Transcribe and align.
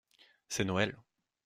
c’est 0.49 0.63
Noël. 0.63 0.97